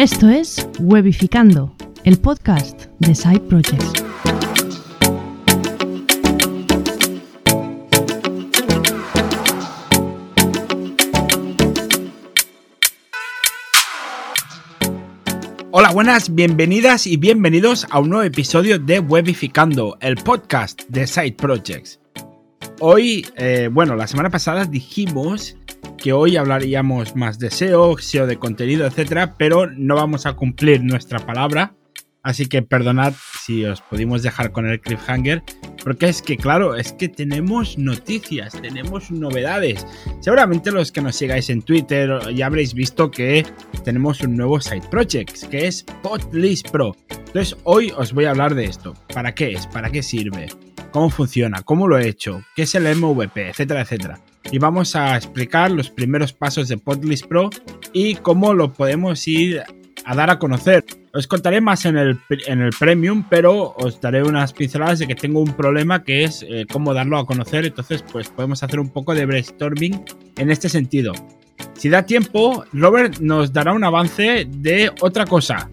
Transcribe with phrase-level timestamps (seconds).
[0.00, 4.02] Esto es Webificando, el podcast de Side Projects.
[15.70, 21.34] Hola, buenas, bienvenidas y bienvenidos a un nuevo episodio de Webificando, el podcast de Side
[21.34, 22.00] Projects.
[22.80, 25.58] Hoy, eh, bueno, la semana pasada dijimos
[25.98, 30.82] que hoy hablaríamos más de SEO, SEO de contenido, etcétera, pero no vamos a cumplir
[30.82, 31.74] nuestra palabra.
[32.22, 35.42] Así que perdonad si os pudimos dejar con el cliffhanger,
[35.82, 39.86] porque es que, claro, es que tenemos noticias, tenemos novedades.
[40.20, 43.46] Seguramente los que nos sigáis en Twitter ya habréis visto que
[43.84, 46.94] tenemos un nuevo side project, que es Podlist Pro.
[47.08, 48.94] Entonces, hoy os voy a hablar de esto.
[49.14, 49.66] ¿Para qué es?
[49.68, 50.48] ¿Para qué sirve?
[50.90, 51.62] ¿Cómo funciona?
[51.62, 52.42] ¿Cómo lo he hecho?
[52.54, 53.50] ¿Qué es el MVP?
[53.50, 57.50] Etcétera, etcétera y vamos a explicar los primeros pasos de Podlist Pro
[57.92, 59.62] y cómo lo podemos ir
[60.04, 60.84] a dar a conocer.
[61.12, 65.14] Os contaré más en el, en el Premium, pero os daré unas pinceladas de que
[65.14, 67.66] tengo un problema que es eh, cómo darlo a conocer.
[67.66, 70.04] Entonces, pues podemos hacer un poco de brainstorming
[70.36, 71.12] en este sentido.
[71.74, 75.68] Si da tiempo, Robert nos dará un avance de otra cosa.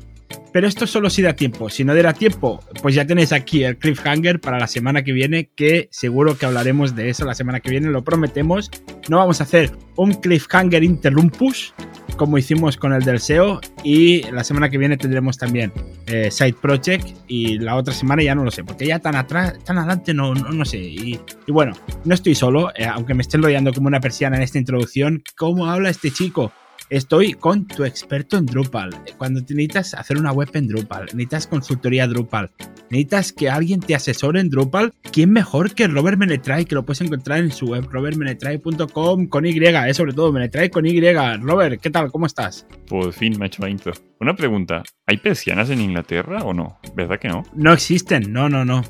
[0.57, 1.69] Pero esto solo si da tiempo.
[1.69, 5.51] Si no diera tiempo, pues ya tenéis aquí el cliffhanger para la semana que viene,
[5.55, 8.71] que seguro que hablaremos de eso la semana que viene, lo prometemos.
[9.07, 11.75] No vamos a hacer un cliffhanger interrumpus,
[12.15, 15.71] como hicimos con el del SEO, y la semana que viene tendremos también
[16.07, 19.63] eh, Side Project, y la otra semana ya no lo sé, porque ya tan atrás,
[19.63, 20.79] tan adelante no, no, sé.
[20.79, 21.19] Y,
[21.49, 25.21] bueno, no estoy solo, eh, aunque me estén rodeando como una persiana en esta introducción.
[25.35, 26.51] ¿Cómo habla este chico?
[26.89, 28.91] Estoy con tu experto en Drupal.
[29.17, 32.49] Cuando necesitas hacer una web en Drupal, necesitas consultoría Drupal,
[32.89, 36.63] necesitas que alguien te asesore en Drupal, ¿quién mejor que Robert Menetray?
[36.63, 40.85] Que lo puedes encontrar en su web, robertmenetray.com con Y, eh, sobre todo, Menetray con
[40.85, 40.97] Y.
[41.41, 42.09] Robert, ¿qué tal?
[42.09, 42.65] ¿Cómo estás?
[42.87, 43.91] Por fin me ha hecho la intro.
[44.21, 46.79] Una pregunta, ¿hay persianas en Inglaterra o no?
[46.95, 47.43] ¿Verdad que no?
[47.53, 48.83] No existen, no, no, no.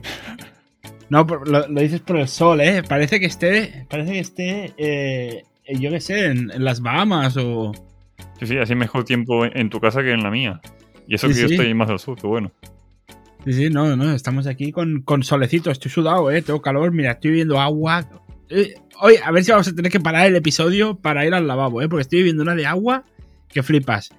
[1.09, 2.83] No, lo, dices por el sol, ¿eh?
[2.87, 5.43] Parece que esté, parece que esté, eh,
[5.75, 7.71] yo qué sé, en las Bahamas o...
[8.39, 10.61] Sí, sí, así mejor tiempo en tu casa que en la mía.
[11.07, 12.51] Y eso que yo estoy más al sur, que bueno.
[13.45, 17.11] Sí, sí, no, no, estamos aquí con, con solecito, estoy sudado, eh, tengo calor, mira,
[17.11, 18.07] estoy viendo agua.
[18.49, 21.47] Eh, oye, a ver si vamos a tener que parar el episodio para ir al
[21.47, 23.05] lavabo, eh, porque estoy viendo una de agua
[23.47, 24.09] que flipas.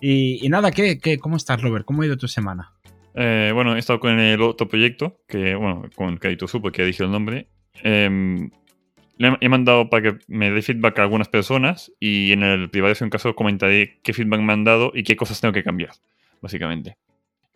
[0.00, 1.84] Y, nada, ¿qué, ¿qué, cómo estás, Robert?
[1.84, 2.72] ¿Cómo ha ido tu semana?
[3.14, 6.86] Eh, bueno, he estado con el otro proyecto, que, bueno, con Crédito Sur, porque ya
[6.86, 7.48] dije el nombre.
[7.82, 8.48] Eh,
[9.16, 12.94] le he mandado para que me dé feedback a algunas personas y en el privado,
[12.94, 15.92] si un caso, comentaré qué feedback me han dado y qué cosas tengo que cambiar,
[16.40, 16.96] básicamente.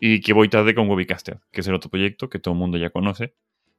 [0.01, 2.79] Y que voy tarde con Webicaster, que es el otro proyecto que todo el mundo
[2.79, 3.35] ya conoce,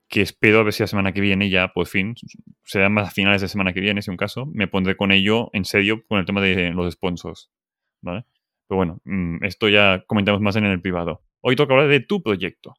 [0.10, 2.16] que espero a ver si la semana que viene ya, por fin,
[2.64, 5.50] será más a finales de semana que viene, si un caso, me pondré con ello
[5.54, 7.50] en serio con el tema de los sponsors,
[8.02, 8.26] ¿vale?
[8.68, 11.22] Pero bueno, mm, esto ya comentamos más en el privado.
[11.42, 12.76] Hoy toca hablar de tu proyecto.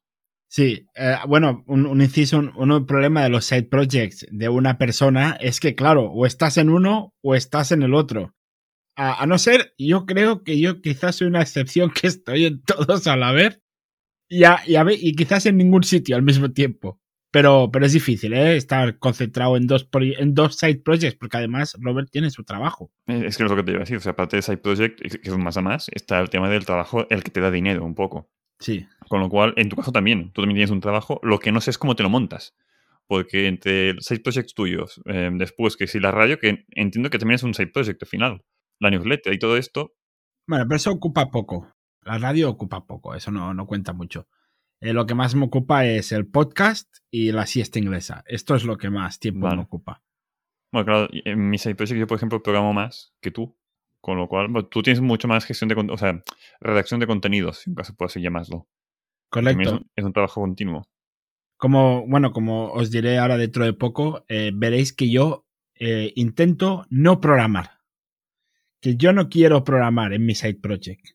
[0.51, 5.39] Sí, eh, bueno, un, inciso, un, un, problema de los side projects de una persona
[5.41, 8.35] es que, claro, o estás en uno o estás en el otro.
[8.97, 13.07] A, no ser, yo creo que yo quizás soy una excepción que estoy en todos
[13.07, 13.63] a la vez
[14.29, 17.01] y, y, quizás en ningún sitio al mismo tiempo.
[17.31, 18.57] Pero, pero es difícil, ¿eh?
[18.57, 22.91] Estar concentrado en dos, en dos side projects, porque además Robert tiene su trabajo.
[23.07, 23.99] Es que es lo que te iba a decir.
[23.99, 26.67] O sea, aparte de side project, que es más a más, está el tema del
[26.67, 28.29] trabajo, el que te da dinero un poco.
[28.61, 28.87] Sí.
[29.09, 31.19] Con lo cual, en tu caso también, tú también tienes un trabajo.
[31.23, 32.55] Lo que no sé es cómo te lo montas.
[33.07, 37.35] Porque entre seis proyectos tuyos, em, después que si la radio, que entiendo que también
[37.37, 38.45] es un side project al final,
[38.79, 39.95] la newsletter y todo esto.
[40.47, 41.75] Bueno, pero eso ocupa poco.
[42.03, 44.29] La radio ocupa poco, eso no, no cuenta mucho.
[44.81, 48.23] Eh, lo que más me ocupa es el podcast y la siesta inglesa.
[48.27, 50.03] Esto es lo que más tiempo me ocupa.
[50.73, 53.59] Bueno, claro, en mi side project yo, por ejemplo, programo más que tú.
[54.01, 56.23] Con lo cual, tú tienes mucho más gestión de, o sea,
[56.61, 58.67] redacción de contenidos, si en caso puedo así llamarlo.
[59.29, 59.83] Correcto.
[59.95, 60.89] Es un, trabajo continuo.
[61.57, 66.87] Como, bueno, como os diré ahora dentro de poco, eh, veréis que yo eh, intento
[66.89, 67.81] no programar.
[68.81, 71.07] Que yo no quiero programar en mi side project.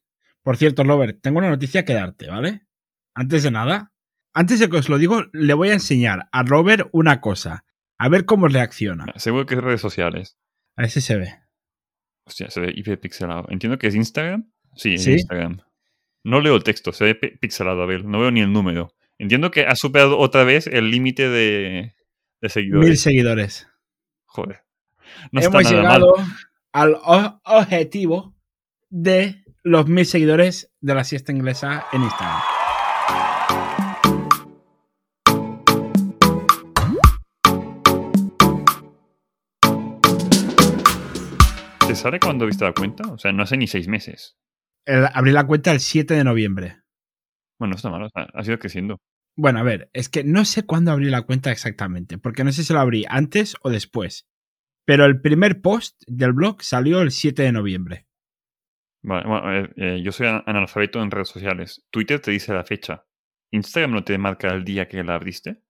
[0.44, 2.68] Por cierto, Robert, tengo una noticia que darte, ¿vale?
[3.16, 3.94] Antes de nada,
[4.34, 7.66] antes de que os lo digo, le voy a enseñar a Robert una cosa.
[7.98, 9.06] A ver cómo reacciona.
[9.16, 10.38] Seguro que es redes sociales.
[10.76, 11.45] A ver si se ve.
[12.25, 13.48] Hostia, se ve hiperpixelado.
[13.50, 14.50] Entiendo que es Instagram.
[14.75, 15.62] Sí, es Instagram.
[16.24, 18.95] No leo el texto, se ve pixelado, a ver, no veo ni el número.
[19.19, 21.94] Entiendo que ha superado otra vez el límite de,
[22.50, 22.89] seguidores.
[22.89, 23.68] Mil seguidores.
[24.25, 24.62] Joder.
[25.31, 26.16] No Hemos llegado
[26.74, 26.98] al
[27.44, 28.36] objetivo
[28.89, 32.55] de los mil seguidores de la siesta inglesa en Instagram.
[42.06, 43.12] Sale cuando viste la cuenta?
[43.12, 44.38] O sea, no hace ni seis meses.
[44.86, 46.78] El- abrí la cuenta el 7 de noviembre.
[47.60, 48.98] Bueno, no está mal, o sea, ha sido creciendo.
[49.38, 52.63] Bueno, a ver, es que no sé cuándo abrí la cuenta exactamente, porque no sé
[52.63, 54.28] si lo abrí antes o después.
[54.86, 58.06] Pero el primer post del blog salió el 7 de noviembre.
[59.01, 61.86] Vale, bueno, eh, yo soy an- analfabeto en redes sociales.
[61.92, 63.06] Twitter te dice la fecha.
[63.51, 65.62] Instagram no te marca el día que la abriste.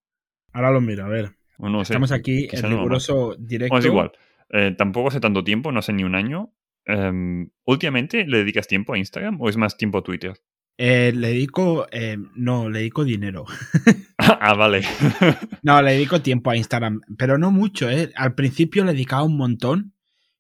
[0.53, 1.35] Ahora lo miro, a ver.
[1.57, 3.73] O no sé, Estamos aquí quizá en no riguroso directo.
[3.73, 4.11] Bueno, es igual.
[4.49, 6.53] Eh, tampoco hace tanto tiempo, no hace ni un año.
[6.85, 10.33] Em, ¿Últimamente le dedicas tiempo a Instagram o es más tiempo a Twitter?
[10.77, 11.87] Eh, le dedico.
[11.91, 13.45] eh, no, le dedico dinero.
[14.17, 14.81] ah, vale.
[15.63, 18.11] No, le dedico tiempo a Instagram, pero no mucho, ¿eh?
[18.15, 19.93] Al principio le dedicaba un montón,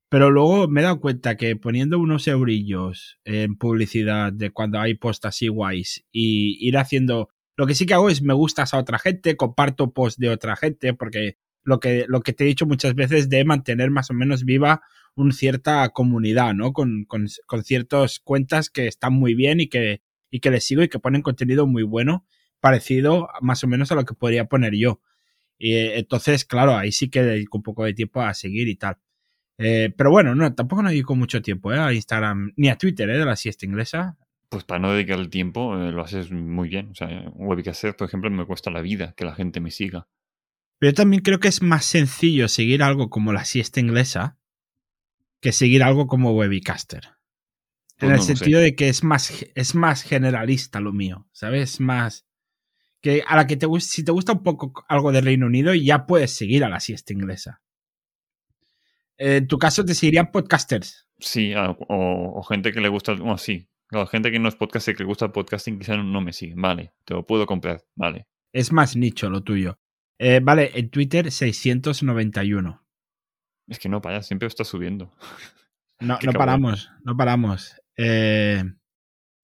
[0.09, 4.93] pero luego me he dado cuenta que poniendo unos eurillos en publicidad de cuando hay
[4.93, 7.29] posts así guays y ir haciendo...
[7.57, 10.55] Lo que sí que hago es me gustas a otra gente, comparto posts de otra
[10.57, 14.13] gente, porque lo que, lo que te he dicho muchas veces de mantener más o
[14.13, 14.81] menos viva
[15.15, 16.71] una cierta comunidad, ¿no?
[16.71, 20.83] Con, con, con ciertas cuentas que están muy bien y que, y que les sigo
[20.83, 22.25] y que ponen contenido muy bueno,
[22.59, 25.01] parecido más o menos a lo que podría poner yo.
[25.57, 28.75] Y eh, entonces, claro, ahí sí que dedico un poco de tiempo a seguir y
[28.75, 28.97] tal.
[29.57, 31.79] Eh, pero bueno, no, tampoco no dedico mucho tiempo ¿eh?
[31.79, 33.17] a Instagram ni a Twitter ¿eh?
[33.17, 34.17] de la siesta inglesa.
[34.49, 36.89] Pues para no dedicar el tiempo lo haces muy bien.
[36.91, 40.07] O sea, webcaster, por ejemplo, me cuesta la vida que la gente me siga.
[40.77, 44.37] Pero yo también creo que es más sencillo seguir algo como la siesta inglesa
[45.39, 47.15] que seguir algo como Webicaster.
[47.97, 51.79] Pues en el sentido de que es más, es más generalista lo mío, ¿sabes?
[51.79, 52.25] Más.
[53.01, 55.73] Que a la que te gusta, si te gusta un poco algo de Reino Unido,
[55.73, 57.61] ya puedes seguir a la siesta inglesa.
[59.17, 61.07] En tu caso, te seguirían podcasters.
[61.19, 63.69] Sí, o, o gente que le gusta, bueno, sí.
[63.87, 66.55] Claro, gente que no es podcaster, que le gusta el podcasting, quizá no me sigue.
[66.57, 67.85] Vale, te lo puedo comprar.
[67.95, 68.27] Vale.
[68.51, 69.79] Es más nicho lo tuyo.
[70.19, 72.81] Eh, vale, en Twitter 691.
[73.67, 75.11] Es que no para, siempre está subiendo.
[76.01, 77.81] No, no paramos, no paramos.
[77.95, 78.61] Eh,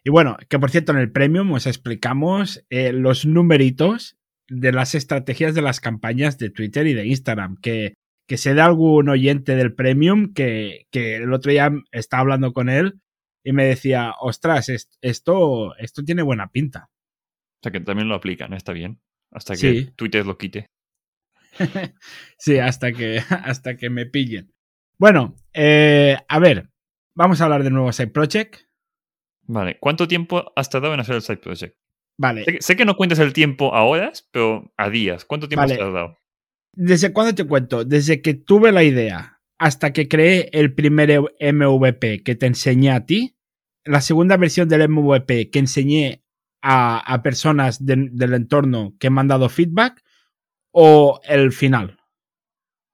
[0.03, 4.17] y bueno, que por cierto, en el Premium os explicamos eh, los numeritos
[4.49, 7.55] de las estrategias de las campañas de Twitter y de Instagram.
[7.61, 7.93] Que,
[8.27, 12.67] que sé de algún oyente del Premium que, que el otro día estaba hablando con
[12.67, 12.99] él
[13.45, 16.89] y me decía, ostras, est- esto, esto tiene buena pinta.
[16.91, 18.99] O sea que también lo aplican, está bien.
[19.31, 19.91] Hasta que Sí.
[19.95, 20.67] Twitter lo quite.
[22.37, 24.53] sí, hasta que, hasta que me pillen.
[24.97, 26.69] Bueno, eh, a ver,
[27.15, 28.57] vamos a hablar de nuevo Side Project.
[29.43, 31.75] Vale, ¿cuánto tiempo has tardado en hacer el side project?
[32.17, 35.25] Vale, Sé que, sé que no cuentas el tiempo a horas, pero a días.
[35.25, 35.73] ¿Cuánto tiempo Vale.
[35.73, 36.17] has tardado?
[36.73, 37.83] ¿desde cuándo te cuento?
[37.83, 43.05] Desde que tuve la idea hasta que creé el primer MVP que te enseñé a
[43.05, 43.35] ti,
[43.83, 46.23] la segunda versión del MVP que enseñé
[46.61, 50.01] a, a personas de- del entorno que me han dado feedback,
[50.71, 51.97] o el final.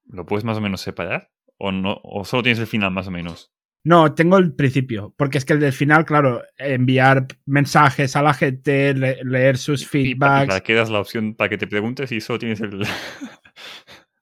[0.06, 1.32] ¿Lo puedes más o menos separar?
[1.58, 3.52] ¿O, no, o solo tienes el final más o menos?
[3.84, 8.34] No, tengo el principio, porque es que el del final, claro, enviar mensajes a la
[8.34, 10.48] gente, le- leer sus Y para, feedbacks.
[10.48, 12.82] para que das la opción para que te preguntes y solo tienes el...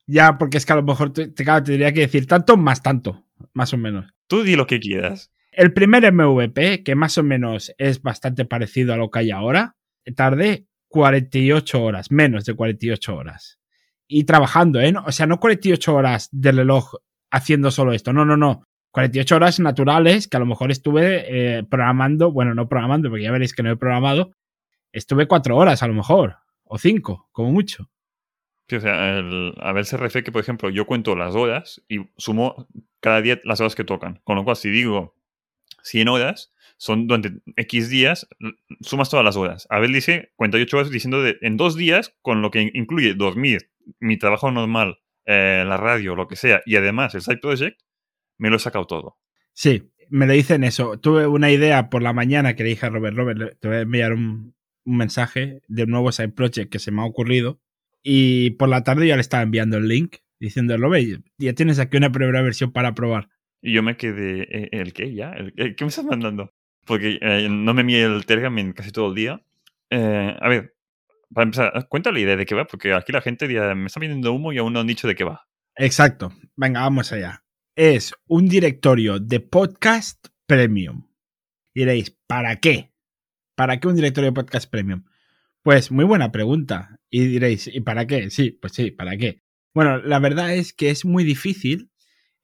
[0.06, 2.80] Ya, porque es que a lo mejor te, te, te tendría que decir tanto más
[2.80, 4.06] tanto, más o menos.
[4.28, 5.32] Tú di lo que quieras.
[5.56, 9.74] El primer MVP, que más o menos es bastante parecido a lo que hay ahora,
[10.14, 13.58] tardé 48 horas, menos de 48 horas.
[14.06, 14.92] Y trabajando, ¿eh?
[15.06, 16.96] O sea, no 48 horas de reloj
[17.30, 18.64] haciendo solo esto, no, no, no.
[18.90, 23.32] 48 horas naturales que a lo mejor estuve eh, programando, bueno, no programando, porque ya
[23.32, 24.32] veréis que no he programado,
[24.92, 27.88] estuve 4 horas a lo mejor, o 5, como mucho.
[28.68, 31.82] Sí, o sea, el, a ver, se refiere que, por ejemplo, yo cuento las horas
[31.88, 32.68] y sumo
[33.00, 34.20] cada día las horas que tocan.
[34.22, 35.16] Con lo cual, si digo
[35.86, 38.28] 100 horas, son durante X días,
[38.80, 39.66] sumas todas las horas.
[39.70, 43.70] Abel dice 48 horas diciendo de, en dos días, con lo que in- incluye dormir,
[43.98, 47.80] mi trabajo normal, eh, la radio, lo que sea, y además el side project,
[48.38, 49.18] me lo he sacado todo.
[49.54, 50.98] Sí, me lo dicen eso.
[51.00, 53.80] Tuve una idea por la mañana que le dije a Robert, Robert, te voy a
[53.80, 57.60] enviar un, mensaje de nuevo side project que se me ha ocurrido.
[58.02, 61.96] Y por la tarde ya le estaba enviando el link diciendo, Robert, ya tienes aquí
[61.96, 63.30] una primera versión para probar.
[63.66, 65.32] Y yo me quedé, eh, ¿el qué ya?
[65.32, 66.54] ¿El, el- ¿Qué me estás mandando?
[66.84, 69.42] Porque eh, no me envié el Telegram casi todo el día.
[69.90, 70.76] Eh, a ver,
[71.34, 73.98] para empezar, cuenta la idea de qué va, porque aquí la gente ya me está
[73.98, 75.48] vendiendo humo y aún no han dicho de qué va.
[75.74, 76.32] Exacto.
[76.54, 77.42] Venga, vamos allá.
[77.74, 81.08] Es un directorio de podcast premium.
[81.74, 82.92] Y diréis, ¿para qué?
[83.56, 85.02] ¿Para qué un directorio de podcast premium?
[85.62, 87.00] Pues muy buena pregunta.
[87.10, 88.30] Y diréis, ¿y para qué?
[88.30, 89.42] Sí, pues sí, ¿para qué?
[89.74, 91.90] Bueno, la verdad es que es muy difícil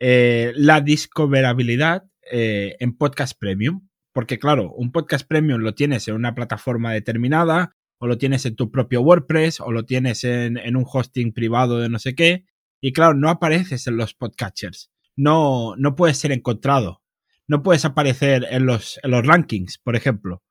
[0.05, 3.89] eh, la discoverabilidad eh, en podcast premium.
[4.13, 8.57] Porque claro, un podcast premium lo tienes en una plataforma determinada, o lo tienes en
[8.57, 12.47] tu propio WordPress, o lo tienes en, un hosting privado de no sé qué.
[12.81, 14.91] Y claro, no apareces en los podcatchers.
[15.15, 17.01] No, no puedes ser encontrado.
[17.47, 20.43] no puedes aparecer en los, en los rankings, por ejemplo.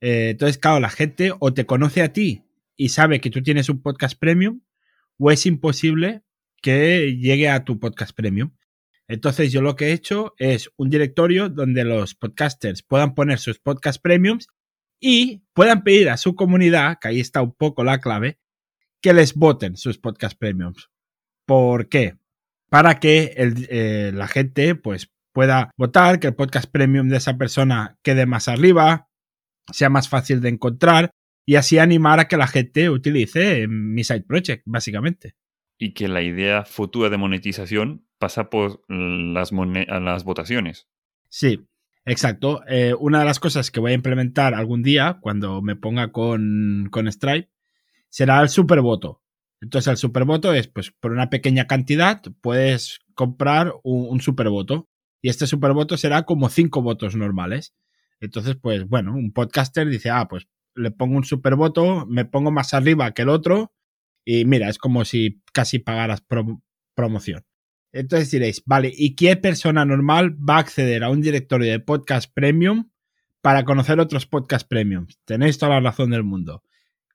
[0.00, 2.44] Eh, entonces, claro, la gente o te conoce a ti
[2.76, 4.60] y sabe que tú tienes un podcast premium,
[5.18, 6.22] o es imposible
[6.62, 8.52] que llegue a tu podcast premium.
[9.08, 13.58] Entonces, yo lo que he hecho es un directorio donde los podcasters puedan poner sus
[13.58, 14.48] podcast premiums
[15.00, 18.38] y puedan pedir a su comunidad, que ahí está un poco la clave,
[19.02, 20.90] que les voten sus podcast premiums.
[21.46, 22.16] ¿Por qué?
[22.70, 27.98] Para que eh, la gente pues, pueda votar, que el podcast premium de esa persona
[28.02, 29.10] quede más arriba,
[29.72, 31.10] sea más fácil de encontrar
[31.46, 35.34] y así animar a que la gente utilice mi side project, básicamente.
[35.78, 40.88] Y que la idea futura de monetización pasa por las, las votaciones.
[41.28, 41.66] Sí,
[42.04, 42.62] exacto.
[42.68, 46.88] Eh, una de las cosas que voy a implementar algún día, cuando me ponga con,
[46.90, 47.50] con Stripe,
[48.08, 49.22] será el supervoto.
[49.60, 54.88] Entonces el supervoto es, pues por una pequeña cantidad puedes comprar un, un supervoto.
[55.20, 57.74] Y este supervoto será como cinco votos normales.
[58.20, 62.74] Entonces, pues bueno, un podcaster dice, ah, pues le pongo un supervoto, me pongo más
[62.74, 63.73] arriba que el otro
[64.24, 66.24] y mira, es como si casi pagaras
[66.94, 67.44] promoción.
[67.92, 72.32] Entonces diréis, vale, ¿y qué persona normal va a acceder a un directorio de podcast
[72.32, 72.90] premium
[73.40, 75.06] para conocer otros podcast premium?
[75.24, 76.62] Tenéis toda la razón del mundo.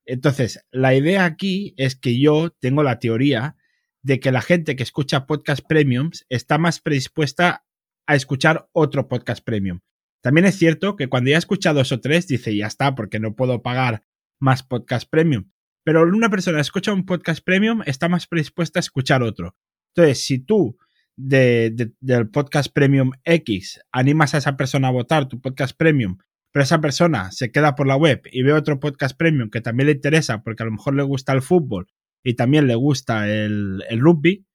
[0.05, 3.57] Entonces, la idea aquí es que yo tengo la teoría
[4.01, 7.65] de que la gente que escucha podcast premiums está más predispuesta
[8.07, 9.81] a escuchar otro podcast premium.
[10.21, 13.19] También es cierto que cuando ya ha escuchado dos o tres, dice, ya está, porque
[13.19, 14.03] no puedo pagar
[14.39, 15.51] más podcast premium.
[15.89, 19.55] Pero una persona escucha un podcast premium, está más predispuesta a escuchar otro.
[19.95, 20.77] Entonces, si tú
[21.17, 26.19] de, del podcast premium X animas a esa persona a votar tu podcast premium
[26.51, 29.87] pero esa persona se queda por la web y ve otro podcast premium que también
[29.87, 31.87] le interesa porque a lo mejor le gusta el fútbol
[32.23, 34.45] y también le gusta el, rugby,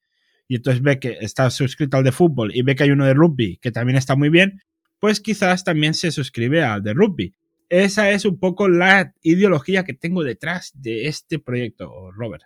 [0.47, 3.13] y entonces ve que está suscrito al de fútbol y ve que hay uno de
[3.13, 4.61] rugby que también está muy bien,
[4.99, 7.35] pues quizás también se suscribe al de rugby.
[7.69, 12.43] Esa es un poco la ideología que tengo detrás de este proyecto, Robert.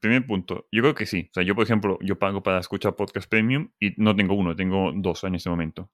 [0.00, 1.28] Primer punto, yo creo que sí.
[1.30, 4.54] O sea, yo, por ejemplo, yo pago para escuchar podcast premium y no tengo uno,
[4.54, 5.90] tengo dos en este momento.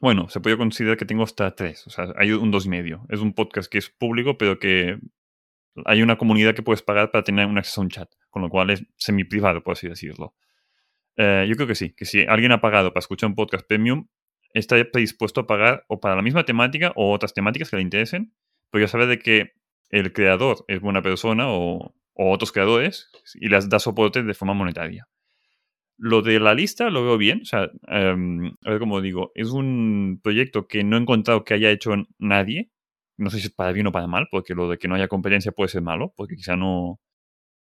[0.00, 3.06] Bueno, se puede considerar que tengo hasta tres, o sea, hay un dos y medio.
[3.10, 4.98] Es un podcast que es público, pero que
[5.84, 8.48] hay una comunidad que puedes pagar para tener un acceso a un chat, con lo
[8.48, 10.34] cual es semi-privado, por así decirlo.
[11.16, 14.08] Eh, yo creo que sí, que si alguien ha pagado para escuchar un podcast premium,
[14.54, 18.32] está predispuesto a pagar o para la misma temática o otras temáticas que le interesen,
[18.70, 19.52] pero ya sabe de que
[19.90, 25.08] el creador es buena persona o, otros creadores y les da soporte de forma monetaria.
[25.96, 27.40] Lo de la lista lo veo bien.
[27.42, 29.32] O sea, em, a ver cómo digo.
[29.34, 32.70] Es un proyecto que no he encontrado que haya hecho nadie.
[33.16, 35.08] No sé si es para bien o para mal, porque lo de que no haya
[35.08, 37.00] competencia puede ser malo, porque quizá no.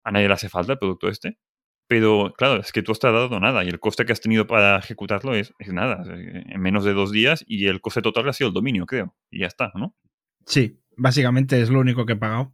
[0.04, 1.38] A nadie le hace falta el producto este.
[1.88, 4.78] Pero claro, es que tú has tardado nada y el coste que has tenido para
[4.78, 8.50] ejecutarlo es, es nada, en menos de dos días y el coste total ha sido
[8.50, 9.16] el dominio, creo.
[9.32, 9.96] Y ya está, ¿no?
[10.46, 12.54] Sí, básicamente es lo único que he pagado.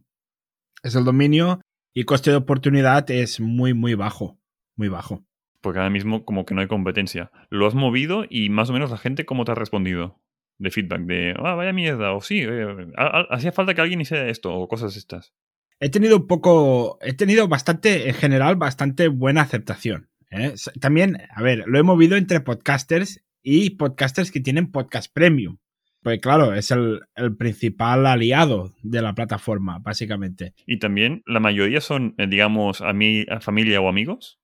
[0.82, 1.60] Es el dominio
[1.92, 4.38] y coste de oportunidad es muy, muy bajo.
[4.76, 5.24] Muy bajo
[5.64, 7.32] porque ahora mismo como que no hay competencia.
[7.48, 10.20] Lo has movido y más o menos la gente cómo te ha respondido
[10.58, 12.92] de feedback de, ah, vaya mierda, o sí, eh,
[13.30, 15.32] hacía falta que alguien hiciera esto, o cosas estas.
[15.80, 20.08] He tenido un poco, he tenido bastante, en general, bastante buena aceptación.
[20.30, 20.54] ¿eh?
[20.80, 25.58] También, a ver, lo he movido entre podcasters y podcasters que tienen podcast premium.
[26.02, 27.00] Pues claro, es el,
[27.38, 30.54] principal aliado de la plataforma, básicamente.
[30.66, 34.38] Y también la mayoría son, eh, digamos, a mi familia o amigos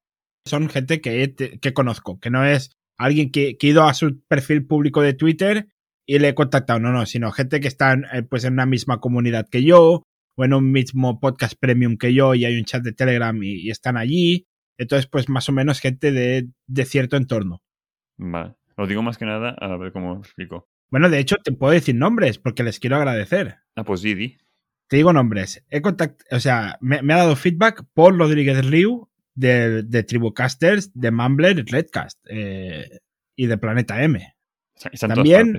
[0.44, 4.20] son gente que, que conozco, que no es alguien que, que, ha ido a su
[4.26, 5.68] perfil público de Twitter
[6.06, 8.66] y le he contactado, no, no, sino gente que está en, eh, pues en una
[8.66, 10.02] misma comunidad que yo
[10.36, 13.70] o en un mismo podcast premium que yo y hay un chat de Telegram y,
[13.70, 14.46] están allí.
[14.78, 17.62] Entonces, pues más o menos gente de, de cierto entorno.
[18.16, 18.54] Vale.
[18.76, 20.68] Lo digo más que nada a ver cómo explico.
[20.90, 23.58] Bueno, de hecho, te puedo decir nombres porque les quiero agradecer.
[23.76, 24.38] Ah, pues Didi.
[24.88, 25.64] Te digo nombres.
[25.68, 30.90] He contact o sea, me, me, ha dado feedback Paul Rodríguez Riu, de, de Tribucasters,
[30.94, 33.00] de Mumbler Redcast eh,
[33.36, 34.34] y de Planeta M.
[35.00, 35.58] También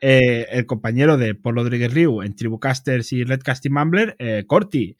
[0.00, 4.96] eh, el compañero de Paul Rodríguez Riu en Tribucasters y Redcast y Mumbler, eh, Corti,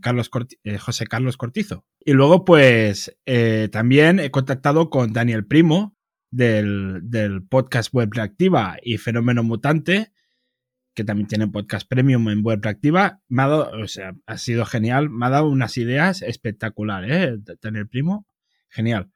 [0.00, 0.30] Carlos
[0.80, 1.84] José Carlos Cortizo.
[2.00, 3.14] Y luego, pues,
[3.70, 5.94] también he contactado con Daniel Primo
[6.30, 10.14] del, del podcast Web Reactiva y Fenómeno Mutante
[10.94, 14.64] que también tiene podcast premium en web reactiva, me ha dado, o sea, ha sido
[14.64, 17.56] genial, me ha dado unas ideas espectaculares, ¿eh?
[17.60, 18.26] Tener primo,
[18.68, 19.10] genial.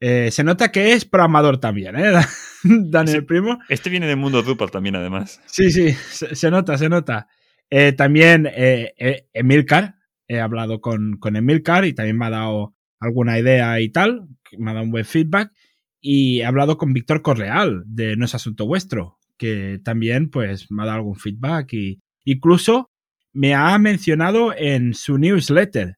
[0.00, 2.12] Eh, se nota que es programador también, ¿eh?
[2.62, 3.58] Daniel Primo.
[3.68, 5.40] Este viene del mundo Drupal también, además.
[5.46, 7.28] Sí, sí, se, nota, se nota.
[7.70, 9.96] Eh, también eh, Emilcar,
[10.28, 14.70] he hablado con, con Emilcar y también me ha dado alguna idea y tal, me
[14.70, 15.52] ha dado un buen feedback.
[16.00, 20.82] y he hablado con Víctor Correal de No es Asunto Vuestro, que también pues me
[20.82, 22.90] ha dado algún feedback y incluso
[23.32, 25.95] me ha mencionado en su newsletter.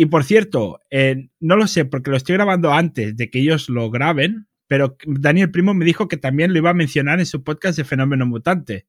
[0.00, 3.68] Y por cierto, eh, no lo sé porque lo estoy grabando antes de que ellos
[3.68, 7.44] lo graben, pero Daniel Primo me dijo que también lo iba a mencionar en su
[7.44, 8.86] podcast de Fenómeno Mutante.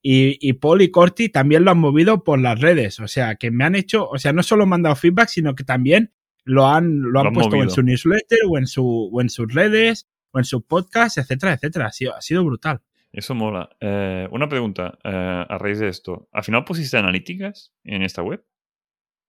[0.00, 3.00] Y, Paul y Corti también lo han movido por las redes.
[3.00, 5.56] O sea, que me han hecho, o sea, no solo me han dado feedback, sino
[5.56, 6.12] que también
[6.44, 10.08] lo han, lo han, puesto en su newsletter o en, su, o en sus redes
[10.30, 11.86] o en su podcast, etcétera, etcétera.
[11.86, 12.82] Ha sido, ha sido brutal.
[13.10, 13.68] Eso mola.
[13.80, 16.28] Eh, una pregunta eh, a raíz de esto.
[16.30, 18.44] ¿Al final pusiste analíticas en esta web?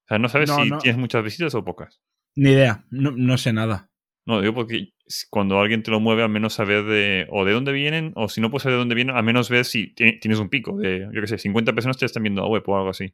[0.06, 2.02] O sea, ¿no sabes si tienes muchas visitas o pocas?
[2.36, 3.92] Ni idea, no, no sé nada.
[4.26, 4.94] No, digo porque
[5.30, 8.42] cuando alguien te lo mueve, al menos saber de o de dónde vienen, o si
[8.42, 11.22] no puedes saber de dónde vienen, al menos ver si tienes un pico de, yo
[11.22, 13.14] qué sé, 50 personas te están viendo la web o algo así.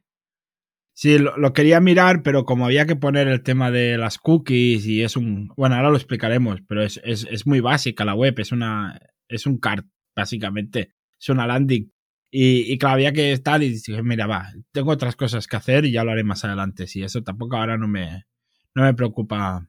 [0.92, 5.02] Sí, lo, quería mirar, pero como había que poner el tema de las cookies y
[5.02, 5.48] es un...
[5.56, 9.58] Bueno, ahora lo explicaremos, pero es, es, muy básica la web, es, una, es un
[9.58, 10.92] cart, básicamente.
[11.18, 11.90] Es una landing.
[12.30, 15.92] Y, y claro, que estar y dije, mira, va, tengo otras cosas que hacer y
[15.92, 16.86] ya lo haré más adelante.
[16.86, 18.26] Si eso tampoco ahora no me,
[18.74, 19.68] no me preocupa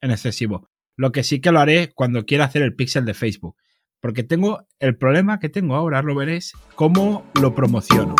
[0.00, 0.68] en excesivo.
[0.96, 3.56] Lo que sí que lo haré cuando quiera hacer el pixel de Facebook.
[4.00, 8.16] Porque tengo el problema que tengo ahora, lo veréis, cómo lo promociono.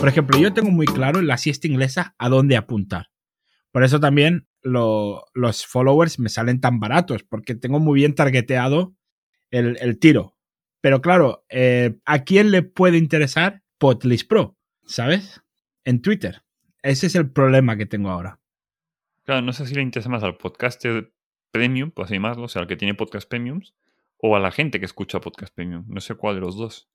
[0.00, 3.06] Por ejemplo, yo tengo muy claro en la siesta inglesa a dónde apuntar.
[3.74, 8.94] Por eso también los followers me salen tan baratos, porque tengo muy bien targeteado
[9.50, 10.36] el, tiro.
[10.80, 14.56] Pero claro, eh, ¿a quién le puede interesar Podlist Pro?
[14.86, 15.42] ¿sabes?
[15.84, 16.44] En Twitter.
[16.84, 18.38] Ese es el problema que tengo ahora.
[19.24, 21.12] Claro, no sé si le interesa más al podcaster
[21.50, 23.74] premium, por así llamarlo, o sea, al que tiene podcast premiums,
[24.18, 25.84] o a la gente que escucha podcast premium.
[25.88, 26.88] No sé cuál de los dos.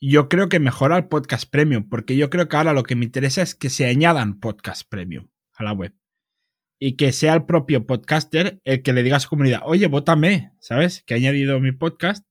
[0.00, 3.04] Yo creo que mejora el podcast premium, porque yo creo que ahora lo que me
[3.04, 5.94] interesa es que se añadan podcast premium a la web.
[6.78, 10.52] Y que sea el propio podcaster el que le diga a su comunidad, oye, vótame,
[10.60, 11.02] ¿sabes?
[11.06, 12.26] Que ha añadido mi podcast,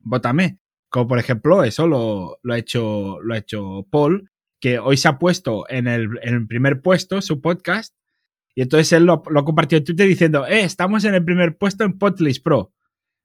[0.00, 0.58] vótame.
[0.88, 5.18] Como por ejemplo, eso lo, ha, hecho, lo ha hecho Paul, que hoy se ha
[5.18, 6.08] puesto en el,
[6.46, 7.96] primer puesto su podcast.
[8.54, 11.82] Y entonces él lo, ha compartido en Twitter diciendo, eh, estamos en el primer puesto
[11.82, 12.72] en Podlist Pro.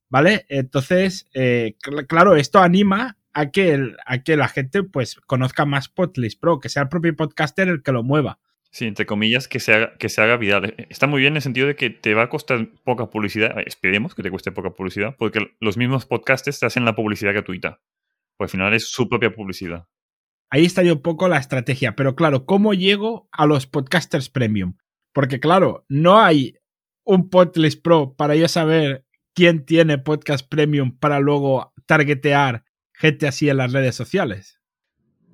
[0.10, 0.48] ¿Vale?
[0.50, 1.76] Entonces, eh,
[2.08, 6.70] claro, esto anima a que, a que la gente pues conozca más Podlist Pro, que
[6.70, 8.40] sea el propio podcaster el que lo mueva.
[8.72, 10.76] Sí, entre comillas, que se, haga, que se haga viral.
[10.90, 13.58] Está muy bien en el sentido de que te va a costar poca publicidad.
[13.66, 17.82] Esperemos que te cueste poca publicidad, porque los mismos podcasters te hacen la publicidad gratuita.
[18.38, 19.88] Pues al final es su propia publicidad.
[20.52, 21.96] Ahí estaría un poco la estrategia.
[21.96, 24.76] Pero claro, ¿cómo llego a los podcasters premium?
[25.14, 26.56] Porque claro, no hay
[27.04, 33.50] un Podlist Pro para yo saber quién tiene podcast premium para luego targetear gente así
[33.50, 34.62] en las redes sociales.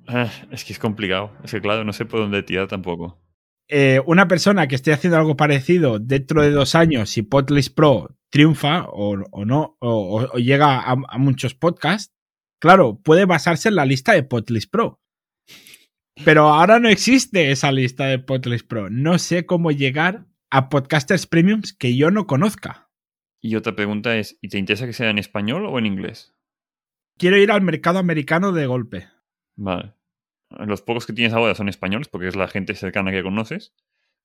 [0.08, 1.32] Ah, es que es complicado.
[1.44, 3.20] Es que claro, no sé por dónde tirar tampoco.
[3.68, 8.16] Eh, una persona que esté haciendo algo parecido dentro de dos años, si Podlist Pro
[8.30, 12.14] triunfa o, no, o, llega a, muchos podcasts,
[12.60, 15.00] claro, puede basarse en la lista de Podlist Pro.
[16.24, 18.88] Pero ahora no existe esa lista de Podlist Pro.
[18.88, 22.90] No sé cómo llegar a podcasters premiums que yo no conozca.
[23.42, 26.34] Y otra pregunta es, ¿y te interesa que sea en español o en inglés?
[27.18, 29.08] Quiero ir al mercado americano de golpe.
[29.56, 29.95] Vale
[30.50, 33.74] los pocos que tienes ahora son españoles porque es la gente cercana que conoces,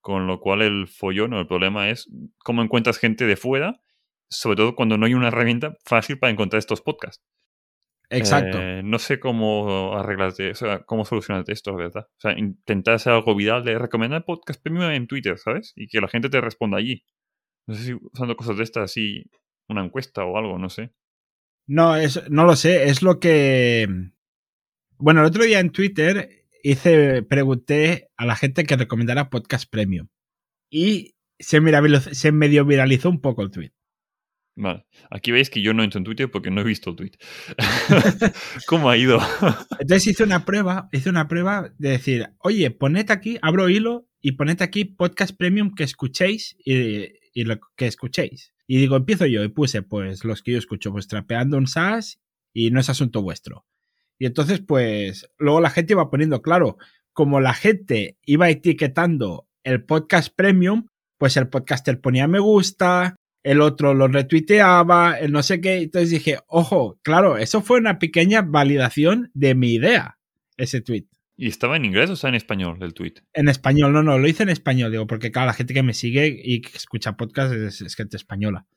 [0.01, 3.81] con lo cual el follón o el problema es cómo encuentras gente de fuera,
[4.29, 7.23] sobre todo cuando no hay una herramienta fácil para encontrar estos podcasts.
[8.09, 8.59] Exacto.
[8.59, 12.07] Eh, no sé cómo arreglarte, o sea, cómo solucionarte esto, ¿verdad?
[12.09, 15.71] O sea, intentar hacer algo viral de recomendar podcast premium en Twitter, ¿sabes?
[15.77, 17.05] Y que la gente te responda allí.
[17.67, 19.23] No sé si usando cosas de estas, así,
[19.69, 20.91] una encuesta o algo, no sé.
[21.67, 23.87] No, es, no lo sé, es lo que
[25.01, 30.07] bueno, el otro día en Twitter hice, pregunté a la gente que recomendara podcast premium.
[30.69, 31.59] Y se,
[32.13, 33.71] se medio viralizó un poco el tweet.
[34.55, 34.85] Vale.
[35.09, 37.11] Aquí veis que yo no entro en Twitter porque no he visto el tweet.
[38.67, 39.19] ¿Cómo ha ido?
[39.79, 44.33] Entonces hice una prueba, hice una prueba de decir, oye, poned aquí, abro hilo y
[44.33, 48.53] poned aquí podcast premium que escuchéis y, y lo que escuchéis.
[48.67, 52.21] Y digo, empiezo yo y puse pues los que yo escucho, pues trapeando un SaaS
[52.53, 53.65] y no es asunto vuestro.
[54.21, 56.77] Y entonces, pues, luego la gente iba poniendo, claro,
[57.11, 60.85] como la gente iba etiquetando el podcast premium,
[61.17, 65.77] pues el podcaster ponía me gusta, el otro lo retuiteaba, el no sé qué.
[65.77, 70.19] Entonces dije, ojo, claro, eso fue una pequeña validación de mi idea,
[70.55, 71.07] ese tweet.
[71.35, 73.15] ¿Y estaba en inglés o está en español el tweet?
[73.33, 75.95] En español, no, no, lo hice en español, digo, porque claro, la gente que me
[75.95, 78.67] sigue y que escucha podcast es, es gente española.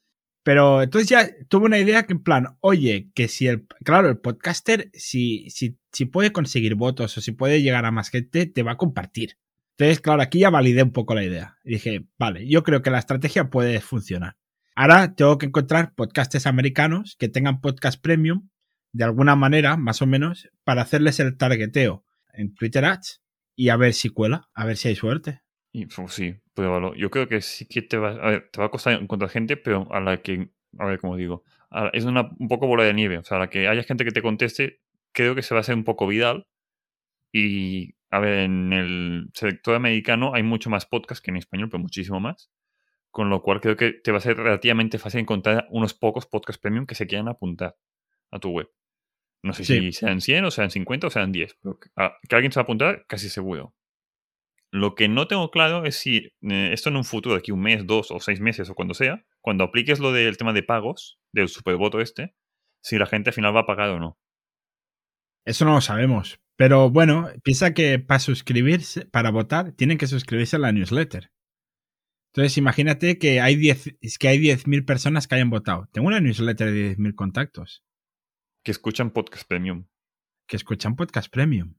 [0.45, 4.19] Pero entonces ya tuve una idea que en plan, oye, que si el, claro, el
[4.19, 8.63] podcaster, si, si si puede conseguir votos o si puede llegar a más gente, te
[8.63, 9.39] va a compartir.
[9.77, 11.57] Entonces, claro, aquí ya validé un poco la idea.
[11.65, 14.37] Y dije, vale, yo creo que la estrategia puede funcionar.
[14.75, 18.51] Ahora tengo que encontrar podcasters americanos que tengan podcast premium
[18.93, 23.23] de alguna manera, más o menos, para hacerles el targeteo en Twitter Ads
[23.57, 25.44] y a ver si cuela, a ver si hay suerte.
[25.77, 26.95] Y, pues, sí, pruébalo.
[26.95, 29.57] Yo creo que sí que te va, a ver, te va a costar encontrar gente,
[29.57, 31.43] pero a la que, a ver, como digo,
[31.93, 33.19] es una, un poco bola de nieve.
[33.19, 35.63] O sea, a la que haya gente que te conteste, creo que se va a
[35.63, 36.47] hacer un poco viral.
[37.33, 41.83] Y, a ver, en el sector americano hay mucho más podcast que en español, pero
[41.83, 42.53] muchísimo más.
[43.11, 46.63] Con lo cual creo que te va a ser relativamente fácil encontrar unos pocos podcasts
[46.63, 47.75] premium que se quieran apuntar
[48.31, 48.71] a tu web.
[49.43, 51.91] No sé si sean 100 o sean 50 o sean 10, pero que,
[52.31, 53.75] alguien se va a apuntar, casi seguro.
[54.75, 57.87] Lo que no tengo claro es si eh, esto en un futuro, aquí un mes,
[57.87, 61.47] dos o seis meses o cuando sea, cuando apliques lo del tema de pagos, del
[61.47, 62.35] supervoto este,
[62.83, 64.19] si la gente al final va a pagar o no.
[65.45, 66.41] Eso no lo sabemos.
[66.57, 71.31] Pero bueno, piensa que para suscribirse, para votar, tienen que suscribirse a la newsletter.
[72.33, 75.89] Entonces, imagínate que hay 10.000 que hay 10 personas que hayan votado.
[75.93, 77.85] Tengo una newsletter de 10.000 contactos.
[78.65, 79.87] Que escuchan podcast premium.
[80.49, 81.77] Que escuchan podcast premium.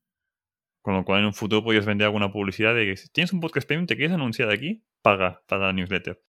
[0.86, 3.39] Con lo cual, en un futuro podrías vender alguna publicidad de que si tienes un
[3.39, 6.21] podcast premium, te quieres anunciar aquí, paga para la newsletter.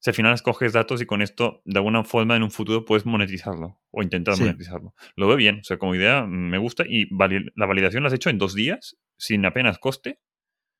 [0.00, 3.06] Si al final escoges datos y con esto, de alguna forma, en un futuro puedes
[3.06, 4.94] monetizarlo o intentar monetizarlo.
[5.16, 7.08] Lo veo bien, o sea, como idea me gusta y
[7.56, 10.20] la validación la has hecho en dos días, sin apenas coste.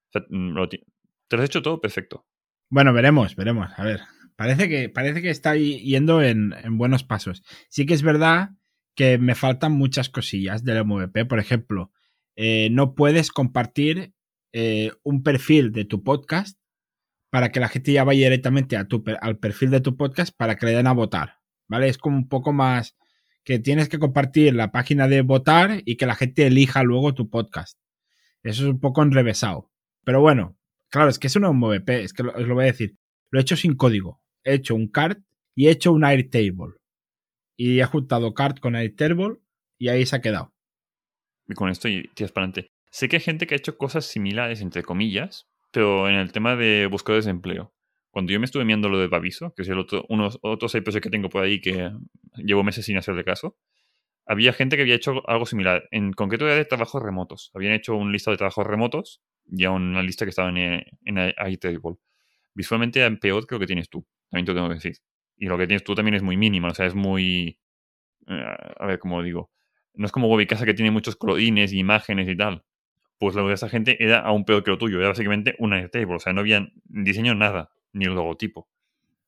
[0.09, 2.27] O sea, mm, te lo has hecho todo perfecto.
[2.69, 3.71] Bueno, veremos, veremos.
[3.79, 4.03] A ver,
[4.37, 7.43] parece que, parece que está yendo en, buenos pasos.
[7.71, 8.51] Sí que es verdad
[8.95, 11.25] que me faltan muchas cosillas del MVP.
[11.25, 11.93] Por ejemplo,
[12.37, 14.13] eh, no puedes compartir
[14.53, 16.59] eh, un perfil de tu podcast
[17.31, 20.73] para que la gente ya vaya directamente al perfil de tu podcast para que le
[20.73, 21.39] den a votar.
[21.69, 21.89] ¿Vale?
[21.89, 22.97] Es como un poco más
[23.45, 27.31] que tienes que compartir la página de votar y que la gente elija luego tu
[27.31, 27.79] podcast.
[28.43, 29.71] Eso es un poco enrevesado.
[30.05, 30.59] Pero bueno,
[30.91, 32.97] Claro, es que eso no es un MVP, es que os lo voy a decir.
[33.31, 34.21] Lo he hecho sin código.
[34.43, 35.19] He hecho un card
[35.55, 36.75] y he hecho un Airtable.
[37.57, 39.37] Y he juntado card con Airtable
[39.79, 40.53] y ahí se ha quedado.
[41.51, 42.71] Y con esto y tiras para adelante.
[42.91, 46.57] Sé que hay gente que ha hecho cosas similares, entre comillas, pero en el tema
[46.57, 47.73] de buscadores de empleo.
[48.11, 51.01] Cuando yo me estuve viendo lo de Baviso, que es el otro, unos otros IPs
[51.01, 51.93] que tengo por ahí que
[52.37, 53.57] llevo meses sin hacerle caso,
[54.27, 55.89] había gente que había hecho algo similar.
[55.91, 57.51] En concreto era de trabajos remotos.
[57.55, 61.97] Habían hecho un listado de trabajos remotos ya una lista que estaba en, en Airtable.
[62.55, 64.97] Visualmente era peor que lo que tienes tú, también te tengo que decir.
[65.37, 67.59] Y lo que tienes tú también es muy mínimo, o sea, es muy...
[68.27, 69.51] Eh, a ver, cómo digo.
[69.95, 72.65] No es como Webicasa que tiene muchos colorines y imágenes y tal.
[73.19, 74.99] Pues lo de esa gente era aún peor que lo tuyo.
[74.99, 76.15] Era básicamente una Airtable.
[76.15, 78.69] O sea, no había diseño nada, ni el logotipo.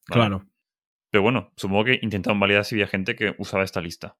[0.06, 0.46] Claro.
[1.10, 4.16] Pero bueno, supongo que intentaron validar si había gente que usaba esta lista.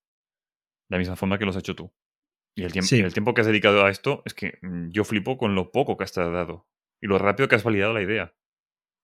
[0.89, 1.91] De la misma forma que lo has hecho tú.
[2.55, 5.39] Y el, tiempo, el tiempo que has dedicado a esto es que mm, yo flipo
[5.39, 6.69] con lo poco que has tardado
[7.01, 8.35] y lo rápido que has validado la idea.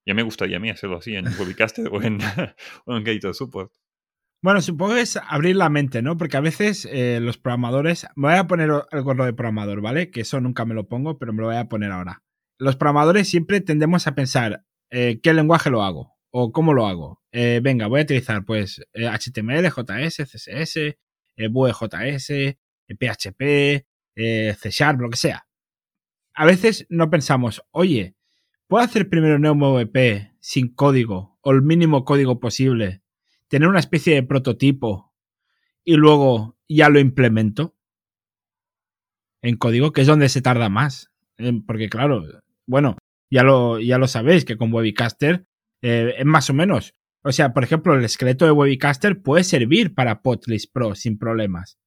[0.06, 2.18] Ya me gustaría a mí hacerlo así en Webcaster o en,
[2.84, 3.72] o en Support.
[4.40, 6.16] Bueno, supongo que es abrir la mente, ¿no?
[6.16, 8.06] Porque a veces eh, los programadores.
[8.14, 10.10] Me voy a poner el gorro de programador, ¿vale?
[10.10, 12.22] Que eso nunca me lo pongo, pero me lo voy a poner ahora.
[12.56, 17.20] Los programadores siempre tendemos a pensar eh, qué lenguaje lo hago o cómo lo hago.
[17.32, 20.96] Eh, venga, voy a utilizar pues HTML, JS, CSS,
[21.50, 22.56] Vue.js,
[22.88, 25.46] PHP, C Sharp, lo que sea.
[26.34, 28.14] A veces no pensamos, oye,
[28.68, 33.02] ¿puedo hacer primero un MVP sin código o el mínimo código posible?
[33.48, 35.12] Tener una especie de prototipo
[35.84, 37.76] y luego ya lo implemento
[39.42, 41.10] en código, que es donde se tarda más.
[41.66, 42.24] Porque claro,
[42.66, 42.96] bueno,
[43.30, 45.46] ya lo, ya lo sabéis que con Webicaster
[45.82, 46.94] eh, es más o menos.
[47.22, 51.78] O sea, por ejemplo, el esqueleto de Webicaster puede servir para Podlist Pro sin problemas.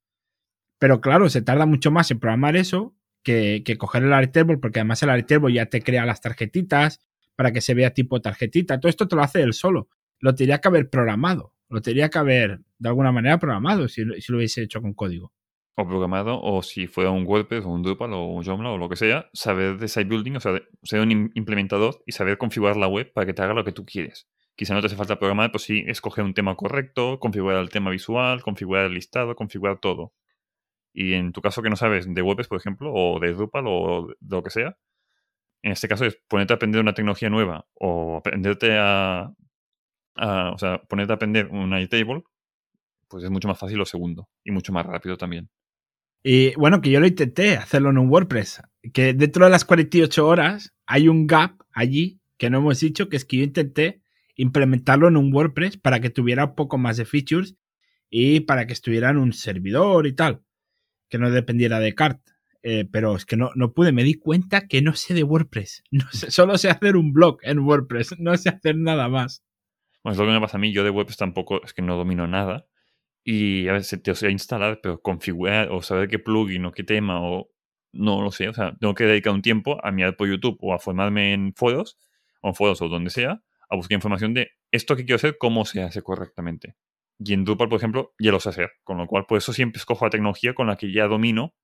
[0.79, 5.03] Pero claro, se tarda mucho más en programar eso que, coger el Airtable, porque además
[5.03, 6.99] el Airtable ya te crea las tarjetitas
[7.35, 8.79] para que se vea tipo tarjetita.
[8.79, 9.89] Todo esto te lo hace él solo.
[10.21, 11.53] Lo tendría que haber programado.
[11.67, 15.33] Lo tendría que haber de alguna manera programado si, lo hubiese hecho con código.
[15.75, 18.87] O programado, o si fuera un WordPress o un Drupal o un Joomla o lo
[18.87, 22.87] que sea, saber de site building, o sea, ser un implementador y saber configurar la
[22.87, 24.27] web para que te haga lo que tú quieres.
[24.55, 27.89] Quizá no te hace falta programar, pues sí, escoger un tema correcto, configurar el tema
[27.89, 30.13] visual, configurar el listado, configurar todo.
[30.93, 34.07] Y en tu caso que no sabes de WordPress, por ejemplo, o de Drupal o
[34.19, 34.77] de lo que sea,
[35.63, 39.31] en este caso es ponerte a aprender una tecnología nueva o aprenderte a,
[40.15, 42.23] o sea, ponerte a aprender un Airtable,
[43.07, 45.49] pues es mucho más fácil lo segundo y mucho más rápido también.
[46.23, 48.61] Y bueno, que yo lo intenté hacerlo en un WordPress,
[48.93, 53.17] que dentro de las 48 horas hay un gap allí que no hemos dicho, que
[53.17, 54.01] es que yo intenté
[54.35, 57.55] implementarlo en un WordPress para que tuviera un poco más de features
[58.09, 60.43] y para que estuviera en un servidor y tal
[61.11, 62.19] que no dependiera de CART.
[62.63, 65.83] Eh, pero es que no, no pude, me di cuenta que no sé de WordPress.
[65.91, 69.43] No sé, solo sé hacer un blog en WordPress, no sé hacer nada más.
[70.03, 70.71] Bueno, es lo que me pasa a mí.
[70.71, 72.67] Yo de WordPress tampoco, es que no domino nada.
[73.23, 76.83] Y a veces te o sea, instalar, pero configurar o saber qué plugin o qué
[76.83, 77.49] tema o
[77.93, 78.49] no lo sé.
[78.49, 81.53] O sea, tengo que dedicar un tiempo a mirar por YouTube o a formarme en
[81.55, 81.99] foros
[82.41, 85.65] o en foros o donde sea a buscar información de esto que quiero hacer, cómo
[85.65, 86.75] se hace correctamente.
[87.19, 88.71] Y en Drupal, por ejemplo, ya lo sé hacer.
[88.83, 91.55] Con lo cual, por eso siempre escojo la tecnología con la que ya domino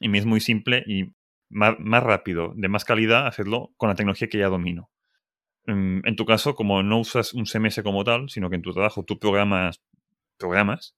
[0.00, 1.14] y me es muy simple y
[1.48, 4.90] más, más rápido, de más calidad, hacerlo con la tecnología que ya domino.
[5.68, 8.72] En, en tu caso, como no usas un CMS como tal, sino que en tu
[8.72, 9.80] trabajo tú programas
[10.38, 10.96] programas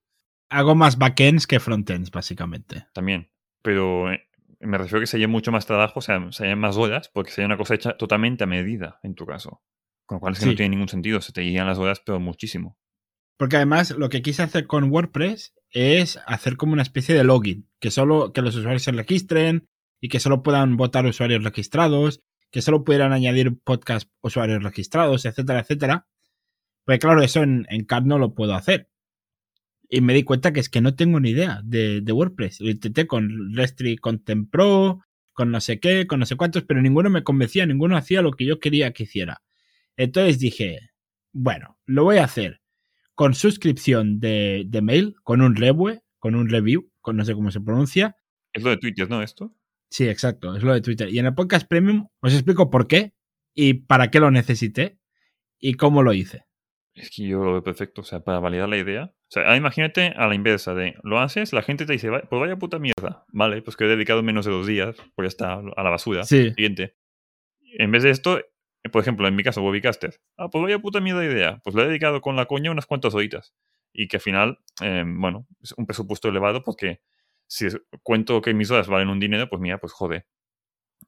[0.48, 2.87] Hago más backends que frontends, básicamente.
[2.92, 3.30] también,
[3.62, 4.26] pero eh,
[4.61, 7.09] me refiero a que se haya mucho más trabajo, o sea, se hayan más horas,
[7.12, 9.62] porque se haya una cosa hecha totalmente a medida en tu caso.
[10.06, 10.50] Con lo cual es que Sí.
[10.50, 12.76] no tiene ningún sentido, se te guían las horas, pero muchísimo.
[13.38, 17.68] Porque además lo que quise hacer con WordPress es hacer como una especie de login,
[17.80, 19.68] que solo que los usuarios se registren
[20.00, 25.60] y que solo puedan votar usuarios registrados, que solo pudieran añadir podcast usuarios registrados, etcétera,
[25.60, 26.06] etcétera.
[26.84, 28.88] Pues claro, eso en, en CAD no lo puedo hacer.
[29.88, 32.60] Y me di cuenta que es que no tengo ni idea de, de WordPress.
[32.60, 35.00] Lo intenté con Restri Content Pro,
[35.32, 38.32] con no sé qué, con no sé cuántos, pero ninguno me convencía, ninguno hacía lo
[38.32, 39.42] que yo quería que hiciera.
[39.96, 40.90] Entonces dije,
[41.32, 42.60] bueno, lo voy a hacer
[43.14, 47.50] con suscripción de, de mail, con un review, con un review, con no sé cómo
[47.50, 48.16] se pronuncia.
[48.52, 49.22] Es lo de Twitter, ¿no?
[49.22, 49.54] Esto.
[49.90, 51.09] Sí, exacto, es lo de Twitter.
[51.09, 53.12] Y en el podcast premium os explico por qué
[53.55, 54.98] y para qué lo necesité
[55.59, 56.44] y cómo lo hice.
[56.94, 59.05] Es que yo lo veo perfecto, o sea, para validar la idea.
[59.05, 62.22] O sea, ahora imagínate a la inversa de lo haces, la gente te dice, "Va-
[62.22, 63.24] pues vaya puta mierda.
[63.33, 66.24] Vale, pues que he dedicado menos de dos días, pues ya está, a la basura.
[66.24, 66.50] Sí.
[66.50, 66.96] Siguiente.
[67.79, 68.40] En vez de esto,
[68.92, 70.20] por ejemplo, en mi caso, Bobbycaster.
[70.37, 71.61] Ah, pues vaya puta mierda de idea.
[71.62, 73.55] Pues le he dedicado con la coña unas cuantas horitas.
[73.92, 77.00] Y que al final, eh, bueno, es un presupuesto elevado porque
[77.50, 77.66] si
[78.04, 80.26] cuento que mis horas valen un dinero, pues mira, pues joder.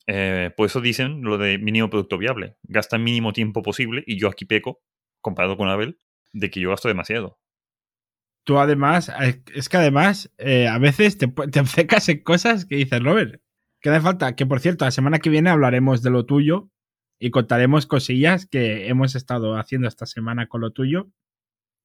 [0.08, 2.56] Eh, por eso dicen lo de mínimo producto viable.
[2.64, 4.82] Gasta el mínimo tiempo posible y yo aquí peco,
[5.20, 6.00] comparado con Abel,
[6.32, 7.38] de que yo gasto demasiado.
[8.44, 9.12] Tú además,
[9.54, 13.40] es que además eh, a veces te, te en cosas que dices, Robert,
[13.80, 16.70] que hace falta, que por cierto, la semana que viene hablaremos de lo tuyo
[17.20, 21.08] y contaremos cosillas que hemos estado haciendo esta semana con lo tuyo.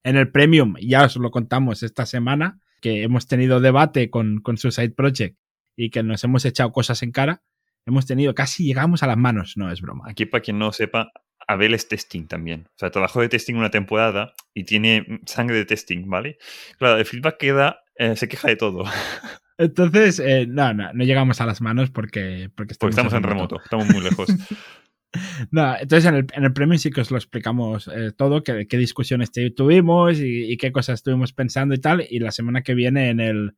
[0.02, 4.56] En el Premium ya os lo contamos esta semana, que hemos tenido debate con, con
[4.56, 5.38] Suicide Project
[5.76, 7.42] y que nos hemos echado cosas en cara.
[7.86, 10.04] Hemos tenido, casi llegamos a las manos, no es broma.
[10.08, 11.10] Aquí, para quien no sepa,
[11.46, 12.66] Abel es testing también.
[12.68, 16.38] O sea, trabajó de testing una temporada y tiene sangre de testing, ¿vale?
[16.78, 18.84] Claro, el feedback que da eh, se queja de todo.
[19.58, 23.60] Entonces, eh, no, no, no llegamos a las manos porque, porque Porque estamos en remoto,
[23.62, 24.28] estamos muy lejos.
[25.50, 28.66] No, entonces en el, en el premio sí que os lo explicamos eh, todo, qué,
[28.68, 32.06] qué discusiones tuvimos y, y qué cosas estuvimos pensando y tal.
[32.08, 33.52] Y la semana que viene en el,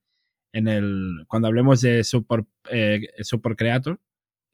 [0.52, 4.00] en el cuando hablemos de Support, eh, Support Creator,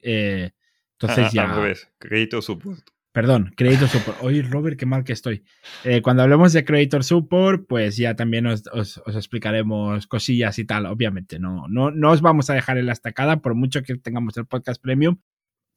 [0.03, 0.51] eh,
[0.99, 1.51] entonces Ah, ya...
[1.55, 2.81] Al revés, crédito support.
[3.13, 4.19] Perdón, Creator Support.
[4.23, 5.43] Oye, Robert, qué mal que estoy.
[5.85, 10.67] Eh, cuando hablemos de Creator Support, pues ya también os, os- os explicaremos cosillas y
[10.67, 10.85] tal.
[10.85, 14.37] Obviamente, no, no, no os vamos a dejar en la estacada, por mucho que tengamos
[14.37, 15.17] el podcast premium.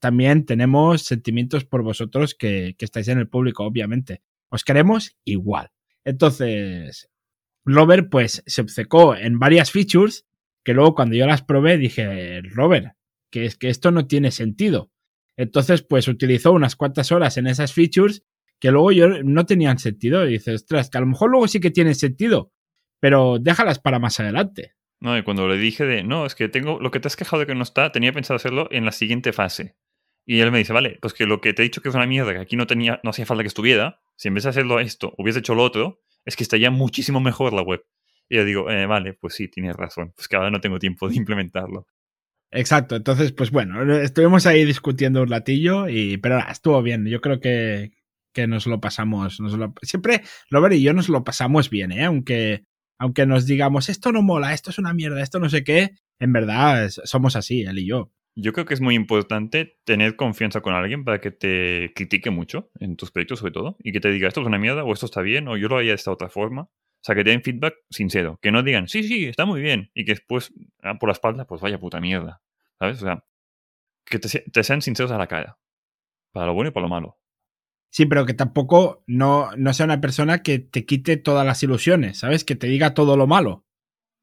[0.00, 4.22] También tenemos sentimientos por vosotros que, estáis en el público, obviamente.
[4.48, 5.70] Os queremos igual.
[6.04, 7.10] Entonces,
[7.64, 10.26] Robert, pues se obcecó en varias features
[10.64, 12.94] que luego cuando yo las probé dije, Robert,
[13.30, 14.90] que es que esto no tiene sentido.
[15.36, 18.24] Entonces, pues utilizó unas cuantas horas en esas features
[18.58, 20.26] que luego yo no tenían sentido.
[20.26, 22.52] Y dices, ostras, que a lo mejor luego sí que tienen sentido,
[23.00, 24.74] pero déjalas para más adelante.
[25.00, 27.40] No, y cuando le dije de, no, es que tengo, lo que te has quejado
[27.40, 29.76] de que no está, tenía pensado hacerlo en la siguiente fase.
[30.26, 32.06] Y él me dice, vale, pues que lo que te he dicho que es una
[32.06, 34.80] mierda, que aquí no tenía, no hacía falta que estuviera, si en vez de hacerlo
[34.80, 37.84] esto, hubiese hecho lo otro, es que estaría muchísimo mejor la web.
[38.28, 41.08] Y yo digo, eh, vale, pues sí, tienes razón, pues que ahora no tengo tiempo
[41.08, 41.86] de implementarlo.
[42.52, 47.06] Exacto, entonces, pues bueno, estuvimos ahí discutiendo un latillo, y, pero nada, estuvo bien.
[47.06, 47.92] Yo creo que,
[48.32, 49.40] que nos lo pasamos.
[49.40, 52.04] Nos lo, siempre Robert y yo nos lo pasamos bien, ¿eh?
[52.04, 52.64] Aunque,
[52.98, 56.32] aunque nos digamos, esto no mola, esto es una mierda, esto no sé qué, en
[56.32, 58.12] verdad somos así, él y yo.
[58.36, 62.70] Yo creo que es muy importante tener confianza con alguien para que te critique mucho
[62.78, 65.06] en tus proyectos, sobre todo, y que te diga esto es una mierda, o esto
[65.06, 66.62] está bien, o yo lo haría de esta otra forma.
[66.62, 69.90] O sea, que te den feedback sincero, que no digan, sí, sí, está muy bien,
[69.94, 72.42] y que después, ah, por la espalda, pues vaya puta mierda.
[72.78, 73.02] ¿Sabes?
[73.02, 73.24] O sea,
[74.06, 75.58] que te, se- te sean sinceros a la cara.
[76.32, 77.18] Para lo bueno y para lo malo.
[77.92, 82.18] Sí, pero que tampoco no, no sea una persona que te quite todas las ilusiones,
[82.18, 82.44] ¿sabes?
[82.44, 83.66] Que te diga todo lo malo.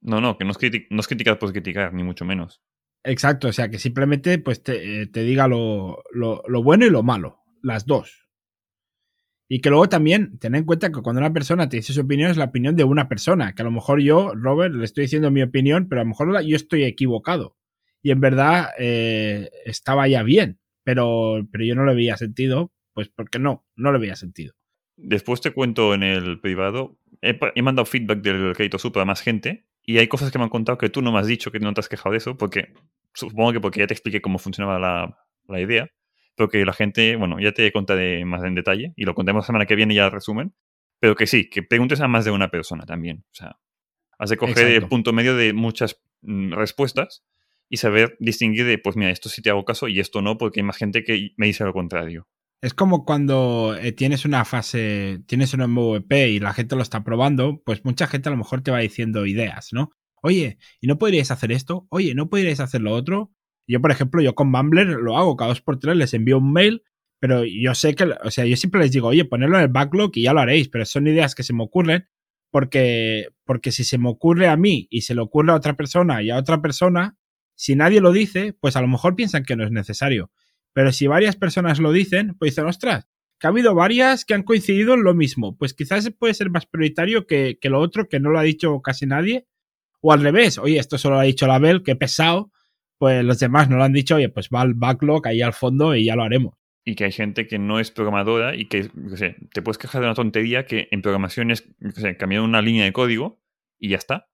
[0.01, 2.61] No, no, que no es, criti- no es criticar por criticar, ni mucho menos.
[3.03, 7.39] Exacto, o sea, que simplemente pues te, eh, diga lo, lo, bueno y lo malo,
[7.61, 8.27] las dos.
[9.49, 12.29] Y que luego también, ten en cuenta que cuando una persona te dice su opinión
[12.29, 15.31] es la opinión de una persona, que a lo mejor yo, Robert, le estoy diciendo
[15.31, 17.55] mi opinión, pero a lo mejor yo estoy equivocado.
[18.01, 23.09] Y en verdad eh, estaba ya bien, pero, pero yo no le veía sentido, pues
[23.09, 24.53] porque no, no le veía sentido.
[24.97, 29.66] Después te cuento en el privado, he, mandado feedback del crédito super a más gente
[29.89, 31.73] y hay cosas que me han contado que tú no me has dicho, que no
[31.73, 32.73] te has quejado de eso, porque
[33.13, 35.89] supongo que porque ya te expliqué cómo funcionaba la, la idea,
[36.35, 39.47] pero que la gente, bueno, ya te contaré más en detalle y lo contemos la
[39.47, 40.53] semana que viene ya resumen,
[40.99, 43.23] pero que sí, que preguntes a más de una persona también.
[43.31, 43.59] O sea,
[44.19, 44.75] has de coger Exacto.
[44.75, 47.23] el punto medio de muchas mm, respuestas
[47.69, 50.59] y saber distinguir de, pues mira, esto sí te hago caso y esto no, porque
[50.59, 52.27] hay más gente que me dice lo contrario.
[52.61, 57.03] Es como cuando eh, tienes una fase, tienes un MVP y la gente lo está
[57.03, 59.91] probando, pues mucha gente a lo mejor te va diciendo ideas, ¿no?
[60.23, 61.85] Oye, ¿y no podríais hacer esto?
[61.89, 63.31] Oye, ¿no podríais hacer lo otro?
[63.67, 66.51] Yo, por ejemplo, yo con Mumbler lo hago cada dos por tres, les envío un
[66.51, 66.83] mail,
[67.19, 70.11] pero yo sé que, o sea, yo siempre les digo, oye, ponerlo en el backlog
[70.15, 72.07] y ya lo haréis, pero son ideas que se me ocurren
[72.51, 76.23] porque, porque si se me ocurre a mí y se le ocurre a otra persona
[76.23, 77.17] y a otra persona,
[77.55, 80.31] si nadie lo dice, pues a lo mejor piensan que no es necesario.
[80.77, 83.07] Pero si varias personas lo dicen, pues dicen, ostras,
[83.39, 85.57] que ha habido varias que han coincidido en lo mismo.
[85.57, 88.79] Pues quizás puede ser más prioritario que, que lo otro, que no lo ha dicho
[88.83, 89.47] casi nadie.
[90.01, 92.51] O al revés, oye, esto solo lo ha dicho la Bel, que pesado.
[92.99, 95.95] Pues los demás no lo han dicho, oye, pues va al backlog ahí al fondo
[95.95, 96.53] y ya lo haremos.
[96.85, 100.01] Y que hay gente que no es programadora y que, qué sé, te puedes quejar
[100.01, 103.41] de una tontería que en programación es, qué sé, cambiar una línea de código
[103.79, 104.29] y ya está.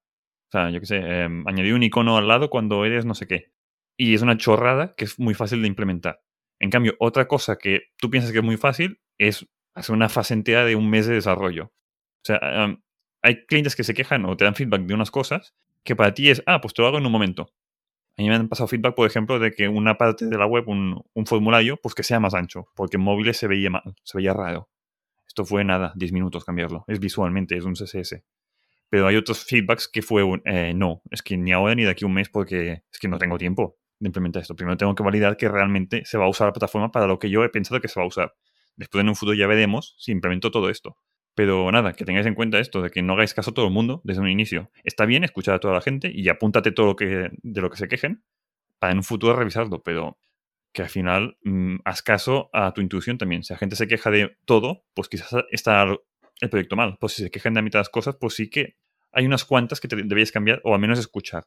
[0.49, 3.27] O sea, yo qué sé, eh, añadir un icono al lado cuando eres no sé
[3.27, 3.53] qué.
[3.95, 6.19] Y es una chorrada que es muy fácil de implementar.
[6.59, 10.33] En cambio, otra cosa que tú piensas que es muy fácil es hacer una fase
[10.33, 11.65] entera de un mes de desarrollo.
[11.65, 12.39] O sea,
[13.21, 16.29] hay clientes que se quejan o te dan feedback de unas cosas que para ti
[16.29, 17.53] es, ah, pues te lo hago en un momento.
[18.17, 20.69] A mí me han pasado feedback, por ejemplo, de que una parte de la web,
[20.69, 24.17] un, un formulario, pues que sea más ancho, porque en móviles se veía mal, se
[24.17, 24.69] veía raro.
[25.27, 26.85] Esto fue nada, 10 minutos cambiarlo.
[26.87, 28.23] Es visualmente, es un CSS.
[28.89, 32.05] Pero hay otros feedbacks que fue eh, no, es que ni ahora ni de aquí
[32.05, 34.55] a un mes porque es que no tengo tiempo de implementar esto.
[34.55, 37.29] Primero tengo que validar que realmente se va a usar la plataforma para lo que
[37.29, 38.35] yo he pensado que se va a usar.
[38.75, 40.97] Después en un futuro ya veremos si implemento todo esto.
[41.35, 43.71] Pero nada, que tengáis en cuenta esto, de que no hagáis caso a todo el
[43.71, 44.69] mundo desde un inicio.
[44.83, 47.77] Está bien escuchar a toda la gente y apúntate todo lo que, de lo que
[47.77, 48.23] se quejen
[48.77, 50.17] para en un futuro revisarlo, pero
[50.73, 53.43] que al final mmm, haz caso a tu intuición también.
[53.43, 55.87] Si la gente se queja de todo, pues quizás está
[56.41, 56.97] el proyecto mal.
[56.99, 58.75] Pues si se quejan de mitad de las cosas, pues sí que
[59.13, 61.45] hay unas cuantas que te debéis cambiar o al menos escuchar.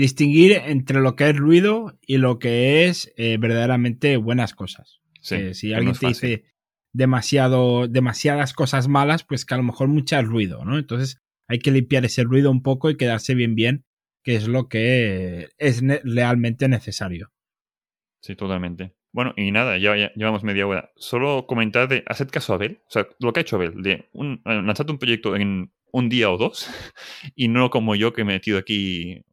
[0.00, 5.00] Distinguir entre lo que es ruido y lo que es eh, verdaderamente buenas cosas.
[5.20, 6.44] Sí, Eh, si alguien no te dice
[6.94, 10.78] demasiado, demasiadas cosas malas, pues que a lo mejor mucha ruido, ¿no?
[10.78, 13.84] Entonces hay que limpiar ese ruido un poco y quedarse bien bien,
[14.24, 17.30] que es lo que es ne- realmente necesario.
[18.22, 18.94] Sí, totalmente.
[19.12, 20.90] Bueno, y nada, ya, ya llevamos media hora.
[20.96, 24.08] Solo comentar de, haced caso a Abel, o sea, lo que ha hecho Abel, de
[24.12, 26.68] un, eh, lanzad un proyecto en un día o dos,
[27.34, 29.24] y no como yo que me he metido aquí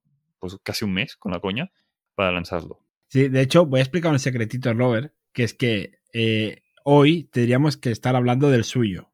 [0.48, 1.72] pues casi un mes con la coña
[2.16, 2.80] para lanzarlo.
[3.10, 7.78] Sí, de hecho, voy a explicar un secretito, Robert, que es que eh, hoy tendríamos
[7.78, 9.10] que estar hablando del suyo,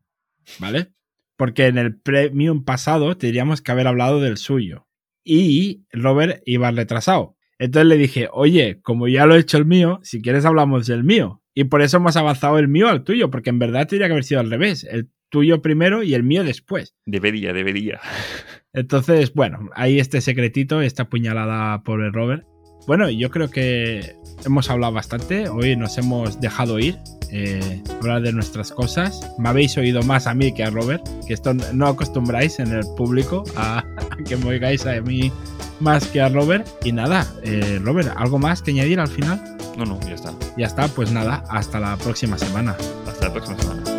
[0.60, 0.94] ¿vale?
[1.38, 4.88] Porque en el premium pasado tendríamos que haber hablado del suyo.
[5.24, 7.38] Y Robert iba retrasado.
[7.60, 11.04] Entonces le dije, oye, como ya lo he hecho el mío, si quieres hablamos del
[11.04, 11.42] mío.
[11.54, 14.24] Y por eso hemos avanzado el mío al tuyo, porque en verdad tendría que haber
[14.24, 14.84] sido al revés.
[14.84, 16.96] El tuyo primero y el mío después.
[17.06, 18.00] Debería, debería.
[18.74, 22.46] Entonces, bueno, ahí este secretito, esta puñalada por el Robert.
[22.88, 25.48] Bueno, yo creo que hemos hablado bastante.
[25.48, 26.98] Hoy nos hemos dejado ir,
[27.32, 29.32] eh, hablar de nuestras cosas.
[29.38, 32.84] Me habéis oído más a mí que a Robert, que esto no acostumbráis en el
[32.98, 35.32] público a, a que me oigáis a mí
[35.80, 36.68] más que a Robert.
[36.84, 39.42] Y nada, eh, Robert, ¿algo más que añadir al final?
[39.78, 40.34] No, no, ya está.
[40.58, 42.76] Ya está, pues nada, hasta la próxima semana.
[43.08, 43.93] Hasta la próxima semana.